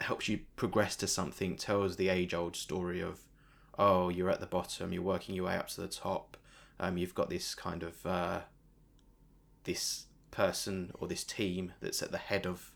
[0.00, 3.20] helps you progress to something tells the age old story of
[3.78, 6.36] oh you're at the bottom you're working your way up to the top
[6.80, 8.40] um, you've got this kind of uh,
[9.64, 12.72] this person or this team that's at the head of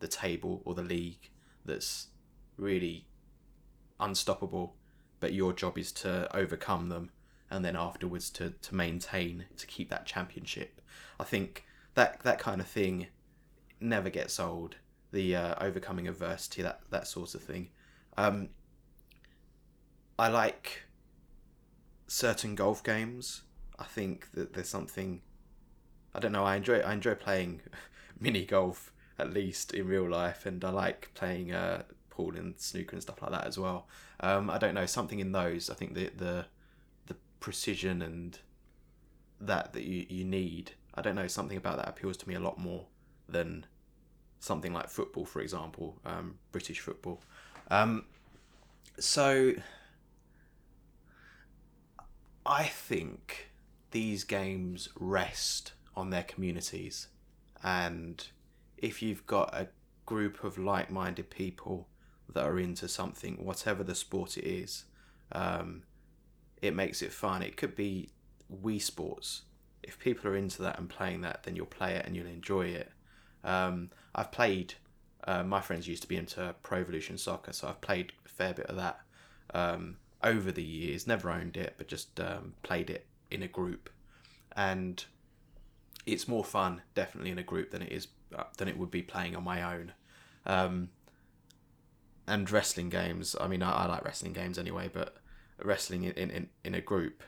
[0.00, 1.30] the table or the league
[1.64, 2.08] that's
[2.56, 3.06] really
[4.00, 4.74] unstoppable
[5.22, 7.10] but your job is to overcome them
[7.50, 10.82] and then afterwards to, to maintain to keep that championship
[11.18, 13.06] i think that that kind of thing
[13.80, 14.76] never gets old
[15.12, 17.70] the uh, overcoming adversity that that sort of thing
[18.18, 18.50] um,
[20.18, 20.82] i like
[22.12, 23.42] certain golf games.
[23.78, 25.22] I think that there's something.
[26.14, 26.44] I don't know.
[26.44, 26.80] I enjoy.
[26.80, 27.62] I enjoy playing
[28.20, 32.94] mini golf at least in real life, and I like playing uh, pool and snooker
[32.94, 33.88] and stuff like that as well.
[34.20, 35.70] Um, I don't know something in those.
[35.70, 36.46] I think the the
[37.06, 38.38] the precision and
[39.40, 40.72] that that you, you need.
[40.94, 42.86] I don't know something about that appeals to me a lot more
[43.28, 43.64] than
[44.40, 47.20] something like football, for example, um, British football.
[47.70, 48.04] Um,
[48.98, 49.54] so
[52.44, 53.50] I think
[53.90, 57.08] these games rest on their communities,
[57.62, 58.26] and
[58.76, 59.68] if you've got a
[60.04, 61.88] group of like-minded people
[62.32, 64.84] that are into something, whatever the sport it is,
[65.32, 65.82] um,
[66.60, 67.42] it makes it fun.
[67.42, 68.10] It could be
[68.62, 69.42] Wii Sports.
[69.82, 72.66] If people are into that and playing that, then you'll play it and you'll enjoy
[72.66, 72.92] it.
[73.44, 74.74] Um, I've played.
[75.24, 78.54] Uh, my friends used to be into Pro Evolution Soccer, so I've played a fair
[78.54, 79.00] bit of that
[79.54, 81.06] um, over the years.
[81.06, 83.90] Never owned it, but just um, played it in a group,
[84.56, 85.04] and
[86.06, 89.02] it's more fun definitely in a group than it is uh, than it would be
[89.02, 89.92] playing on my own.
[90.46, 90.88] Um,
[92.26, 93.34] and wrestling games.
[93.40, 95.16] I mean, I, I like wrestling games anyway, but
[95.62, 97.22] wrestling in, in, in a group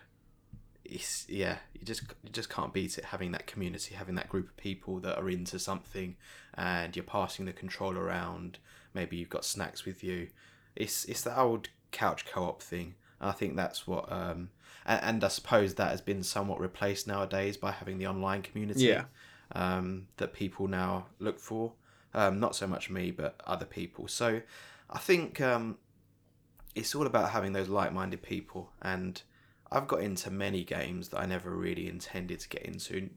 [0.84, 4.48] it's yeah you just you just can't beat it having that community having that group
[4.48, 6.14] of people that are into something
[6.54, 8.58] and you're passing the control around
[8.92, 10.28] maybe you've got snacks with you
[10.76, 14.50] it's it's the old couch co-op thing i think that's what um
[14.84, 18.84] and, and i suppose that has been somewhat replaced nowadays by having the online community
[18.86, 19.04] Yeah.
[19.52, 21.72] um that people now look for
[22.12, 24.42] um not so much me but other people so
[24.90, 25.76] i think um
[26.74, 29.22] it's all about having those like-minded people and
[29.70, 33.10] I've got into many games that I never really intended to get into,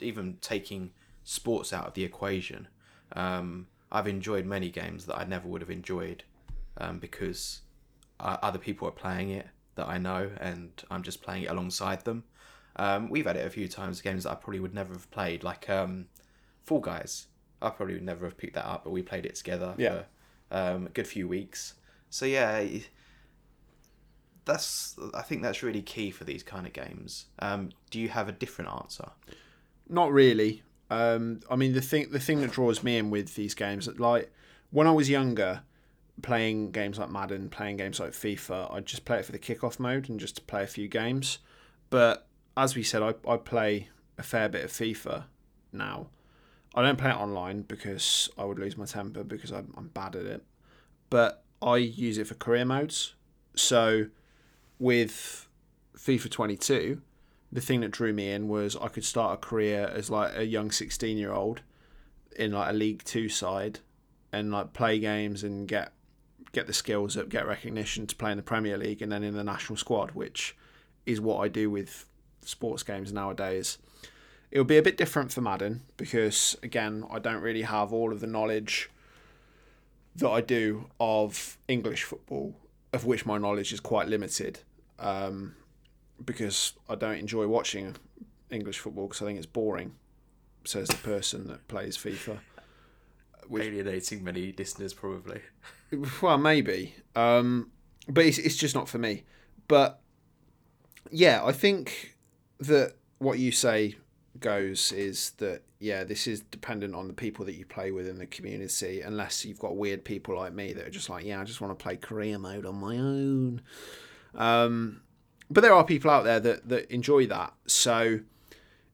[0.00, 0.90] even taking
[1.24, 2.68] sports out of the equation.
[3.12, 6.24] Um, I've enjoyed many games that I never would have enjoyed
[6.76, 7.60] um, because
[8.20, 12.04] uh, other people are playing it that I know and I'm just playing it alongside
[12.04, 12.24] them.
[12.76, 15.44] Um, we've had it a few times, games that I probably would never have played,
[15.44, 16.06] like um,
[16.64, 17.28] Fall Guys.
[17.62, 19.90] I probably would never have picked that up, but we played it together Yeah.
[20.00, 20.06] for
[20.50, 21.74] um, a good few weeks.
[22.10, 22.64] So yeah,
[24.44, 27.26] that's I think that's really key for these kind of games.
[27.38, 29.10] Um, do you have a different answer?
[29.88, 30.62] Not really.
[30.88, 34.32] Um, I mean, the thing the thing that draws me in with these games, like
[34.70, 35.62] when I was younger,
[36.22, 39.78] playing games like Madden, playing games like FIFA, I'd just play it for the kickoff
[39.78, 41.38] mode and just to play a few games.
[41.90, 45.24] But as we said, I, I play a fair bit of FIFA
[45.72, 46.06] now.
[46.76, 50.14] I don't play it online because I would lose my temper because I'm, I'm bad
[50.14, 50.44] at it.
[51.08, 53.14] But I use it for career modes.
[53.54, 54.06] So
[54.78, 55.48] with
[55.96, 57.00] FIFA 22,
[57.50, 60.44] the thing that drew me in was I could start a career as like a
[60.44, 61.62] young 16 year old
[62.36, 63.80] in like a League Two side
[64.32, 65.92] and like play games and get
[66.52, 69.34] get the skills up, get recognition to play in the Premier League and then in
[69.34, 70.56] the national squad, which
[71.04, 72.06] is what I do with
[72.42, 73.78] sports games nowadays.
[74.50, 78.20] It'll be a bit different for Madden because again, I don't really have all of
[78.20, 78.90] the knowledge
[80.16, 82.54] that I do of English football,
[82.92, 84.60] of which my knowledge is quite limited.
[84.98, 85.54] Um,
[86.24, 87.96] because I don't enjoy watching
[88.50, 89.94] English football because I think it's boring,
[90.64, 92.38] says the person that plays FIFA.
[93.48, 95.40] Which- Alienating many listeners, probably.
[96.20, 97.70] Well, maybe, um,
[98.08, 99.22] but it's it's just not for me.
[99.68, 100.00] But
[101.12, 102.16] yeah, I think
[102.58, 103.94] that what you say
[104.40, 108.18] goes is that yeah, this is dependent on the people that you play with in
[108.18, 109.02] the community.
[109.02, 111.78] Unless you've got weird people like me that are just like, yeah, I just want
[111.78, 113.62] to play career mode on my own.
[114.34, 115.02] Um,
[115.50, 117.52] but there are people out there that that enjoy that.
[117.66, 118.20] So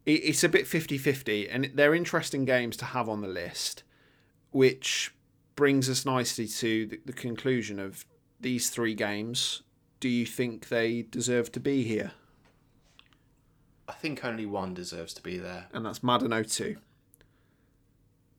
[0.05, 3.85] it, it's a bit 50-50 and they're interesting games to have on the list,
[4.50, 5.14] which
[5.55, 8.05] brings us nicely to the, the conclusion of
[8.40, 9.62] these three games.
[10.00, 12.12] Do you think they deserve to be here?
[13.88, 16.77] I think only one deserves to be there, And that's Madden 02.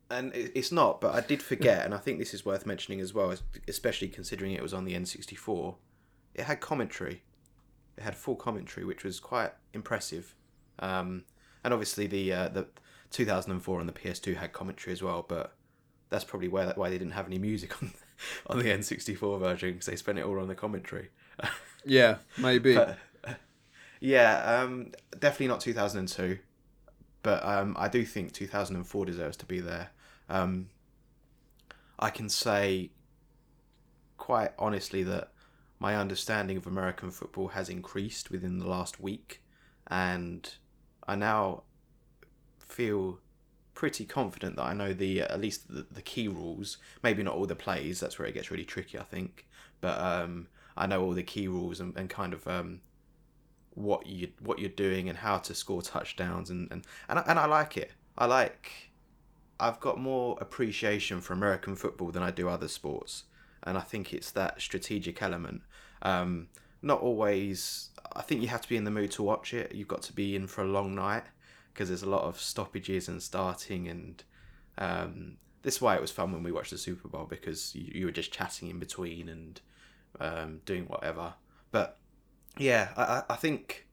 [0.10, 1.01] and it- it's not.
[1.01, 3.36] But I did forget, and I think this is worth mentioning as well,
[3.67, 5.77] especially considering it was on the N64.
[6.36, 7.23] It had commentary.
[7.98, 10.35] It had full commentary, which was quite impressive.
[10.79, 11.25] Um,
[11.63, 12.67] and obviously the uh, the
[13.12, 15.56] 2004 on the PS2 had commentary as well, but
[16.10, 17.94] that's probably why why they didn't have any music on
[18.48, 21.10] on the N64 version because they spent it all on the commentary.
[21.85, 22.75] Yeah, maybe.
[22.75, 22.98] But,
[24.04, 26.37] yeah, um, definitely not 2002,
[27.21, 29.91] but um, I do think 2004 deserves to be there.
[30.27, 30.67] Um,
[31.97, 32.91] I can say
[34.17, 35.29] quite honestly that
[35.79, 39.41] my understanding of American football has increased within the last week,
[39.87, 40.54] and
[41.08, 41.63] I now
[42.60, 43.19] feel
[43.73, 46.77] pretty confident that I know the at least the, the key rules.
[47.04, 48.01] Maybe not all the plays.
[48.01, 49.47] That's where it gets really tricky, I think.
[49.79, 52.81] But um, I know all the key rules and, and kind of um,
[53.76, 57.40] what you what you're doing and how to score touchdowns and and and I, and
[57.40, 57.92] I like it.
[58.17, 58.71] I like.
[59.60, 63.24] I've got more appreciation for American football than I do other sports,
[63.63, 65.62] and I think it's that strategic element.
[66.02, 66.48] Um,
[66.82, 67.90] not always.
[68.15, 69.74] I think you have to be in the mood to watch it.
[69.74, 71.24] You've got to be in for a long night
[71.74, 74.24] because there's a lot of stoppages and starting and
[74.78, 77.92] um, this is why it was fun when we watched the Super Bowl because you,
[77.96, 79.62] you were just chatting in between and
[80.19, 81.34] um, doing whatever.
[81.71, 81.98] But
[82.58, 83.87] yeah, I, I think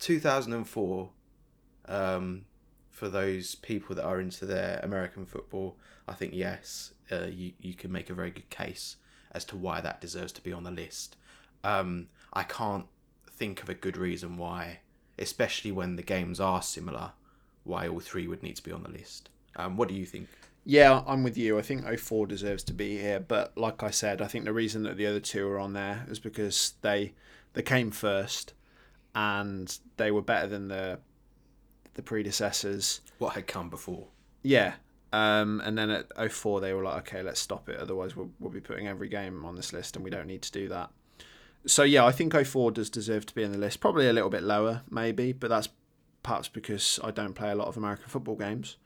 [0.00, 1.10] 2004,
[1.86, 2.44] um,
[2.90, 7.74] for those people that are into their American football, I think yes, uh, you, you
[7.74, 8.96] can make a very good case
[9.32, 11.16] as to why that deserves to be on the list.
[11.62, 12.86] Um, I can't
[13.28, 14.80] think of a good reason why,
[15.18, 17.12] especially when the games are similar,
[17.64, 19.28] why all three would need to be on the list.
[19.56, 20.28] Um, what do you think?
[20.64, 21.58] Yeah, I'm with you.
[21.58, 24.82] I think 04 deserves to be here, but like I said, I think the reason
[24.82, 27.14] that the other two are on there is because they
[27.54, 28.54] they came first
[29.14, 30.98] and they were better than the
[31.94, 33.00] the predecessors.
[33.18, 34.08] What had come before?
[34.42, 34.74] Yeah.
[35.12, 37.78] Um, and then at 04 they were like, okay, let's stop it.
[37.80, 40.52] Otherwise, we'll, we'll be putting every game on this list, and we don't need to
[40.52, 40.90] do that.
[41.66, 43.80] So yeah, I think 04 does deserve to be in the list.
[43.80, 45.68] Probably a little bit lower, maybe, but that's
[46.22, 48.76] perhaps because I don't play a lot of American football games.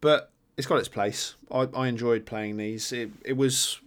[0.00, 1.36] But it's got its place.
[1.50, 2.92] I, I enjoyed playing these.
[2.92, 3.80] It it was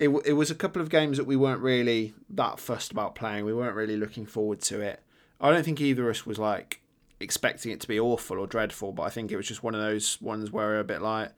[0.00, 3.44] it it was a couple of games that we weren't really that fussed about playing.
[3.44, 5.00] We weren't really looking forward to it.
[5.40, 6.80] I don't think either of us was like
[7.20, 9.80] expecting it to be awful or dreadful, but I think it was just one of
[9.80, 11.30] those ones where we're a bit like,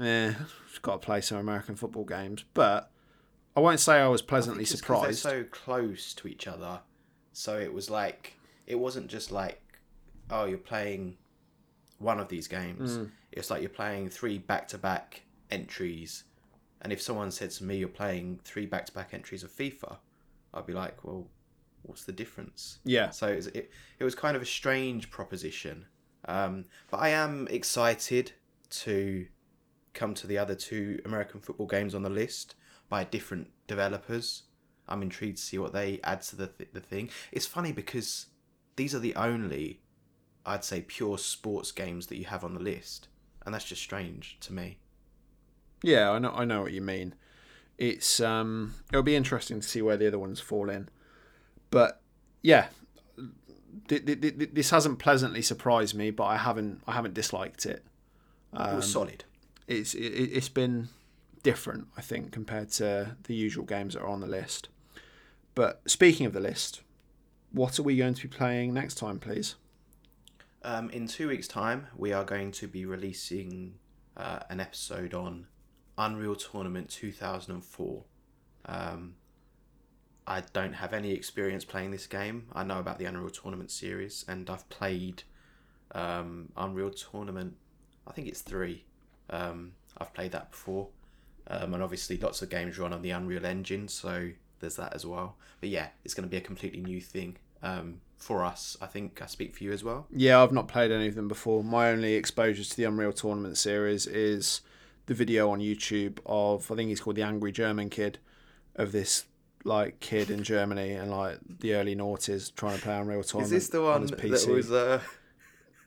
[0.00, 0.32] eh,
[0.70, 2.46] just got to play some American football games.
[2.54, 2.90] But
[3.54, 5.26] I won't say I was pleasantly I surprised.
[5.26, 6.80] They're so close to each other,
[7.34, 8.32] so it was like
[8.66, 9.60] it wasn't just like,
[10.30, 11.18] oh, you're playing
[11.98, 12.96] one of these games.
[12.96, 13.10] Mm.
[13.32, 16.24] It's like you're playing three back to back entries.
[16.82, 19.98] And if someone said to me, you're playing three back to back entries of FIFA,
[20.54, 21.26] I'd be like, well,
[21.82, 22.78] what's the difference?
[22.84, 23.10] Yeah.
[23.10, 25.86] So it was, it, it was kind of a strange proposition.
[26.26, 28.32] Um, but I am excited
[28.70, 29.26] to
[29.94, 32.54] come to the other two American football games on the list
[32.88, 34.44] by different developers.
[34.88, 37.10] I'm intrigued to see what they add to the, th- the thing.
[37.32, 38.26] It's funny because
[38.76, 39.80] these are the only
[40.46, 43.08] I'd say pure sports games that you have on the list,
[43.44, 44.78] and that's just strange to me.
[45.82, 46.32] Yeah, I know.
[46.34, 47.14] I know what you mean.
[47.76, 50.88] It's um, it'll be interesting to see where the other ones fall in,
[51.70, 52.00] but
[52.42, 52.66] yeah,
[53.88, 57.84] th- th- th- this hasn't pleasantly surprised me, but I haven't I haven't disliked it.
[58.52, 59.24] Um, it was um, solid.
[59.66, 60.88] It's it, it's been
[61.42, 64.68] different, I think, compared to the usual games that are on the list.
[65.54, 66.82] But speaking of the list,
[67.52, 69.54] what are we going to be playing next time, please?
[70.62, 73.74] Um, in two weeks' time, we are going to be releasing
[74.16, 75.46] uh, an episode on
[75.96, 78.04] Unreal Tournament 2004.
[78.66, 79.14] Um,
[80.26, 82.48] I don't have any experience playing this game.
[82.52, 85.22] I know about the Unreal Tournament series, and I've played
[85.92, 87.56] um, Unreal Tournament.
[88.06, 88.84] I think it's three.
[89.30, 90.88] Um, I've played that before,
[91.46, 94.30] um, and obviously lots of games run on the Unreal Engine, so
[94.60, 95.36] there's that as well.
[95.60, 97.38] But yeah, it's going to be a completely new thing.
[97.62, 98.76] Um, for us.
[98.80, 100.06] I think I speak for you as well.
[100.10, 101.64] Yeah, I've not played any of them before.
[101.64, 104.60] My only exposure to the Unreal Tournament series is
[105.06, 108.18] the video on YouTube of I think he's called the Angry German Kid
[108.76, 109.24] of this
[109.64, 113.52] like kid in Germany and like the early noughties trying to play Unreal Tournament.
[113.52, 114.70] Is this the one on that was?
[114.70, 115.00] Uh...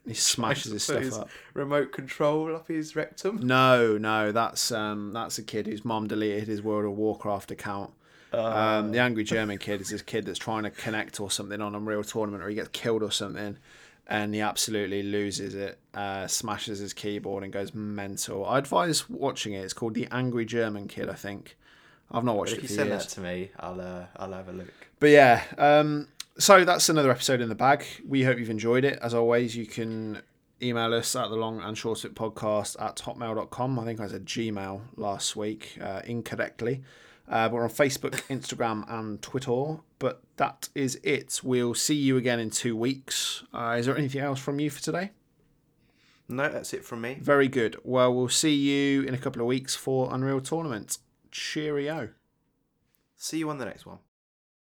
[0.04, 1.30] He smashes his stuff up.
[1.54, 3.38] Remote control up his rectum.
[3.46, 7.92] No, no, that's um, that's a kid whose mom deleted his World of Warcraft account
[8.32, 11.74] um, the angry German kid is this kid that's trying to connect or something on
[11.74, 13.58] Unreal Tournament, or he gets killed or something,
[14.06, 18.44] and he absolutely loses it, uh, smashes his keyboard, and goes mental.
[18.46, 19.60] I advise watching it.
[19.60, 21.56] It's called The Angry German Kid, I think.
[22.10, 22.64] I've not watched but it.
[22.64, 23.06] If you send years.
[23.06, 24.72] that to me, I'll uh, I'll have a look.
[25.00, 26.08] But yeah, um,
[26.38, 27.84] so that's another episode in the bag.
[28.06, 28.98] We hope you've enjoyed it.
[29.02, 30.22] As always, you can
[30.62, 33.78] email us at the long and short podcast at hotmail.com.
[33.78, 36.82] I think I said Gmail last week uh, incorrectly.
[37.28, 39.78] Uh, we're on Facebook, Instagram, and Twitter.
[39.98, 41.40] But that is it.
[41.42, 43.44] We'll see you again in two weeks.
[43.52, 45.10] Uh, is there anything else from you for today?
[46.28, 47.18] No, that's it from me.
[47.20, 47.76] Very good.
[47.84, 50.98] Well, we'll see you in a couple of weeks for Unreal Tournament.
[51.30, 52.10] Cheerio.
[53.16, 53.98] See you on the next one.